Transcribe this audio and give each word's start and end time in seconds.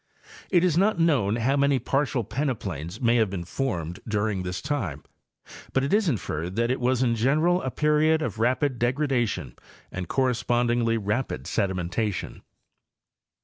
It 0.49 0.63
is 0.63 0.79
not 0.79 0.97
known 0.97 1.35
how 1.35 1.55
many 1.55 1.77
partial 1.77 2.23
peneplains 2.23 2.99
may 2.99 3.17
have 3.17 3.29
been 3.29 3.43
formed 3.43 3.99
during 4.07 4.41
this 4.41 4.59
time, 4.59 5.03
but 5.73 5.83
it 5.83 5.93
is 5.93 6.09
in 6.09 6.15
ferred 6.17 6.55
that 6.55 6.71
it 6.71 6.79
was 6.79 7.03
in 7.03 7.13
general 7.15 7.61
a 7.61 7.69
period 7.69 8.23
of 8.23 8.39
rapid 8.39 8.79
degradation 8.79 9.53
and 9.91 10.07
correspondingly 10.07 10.97
rapid 10.97 11.43
sedimentation. 11.45 12.41